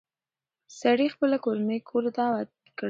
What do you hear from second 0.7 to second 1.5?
سړي خپله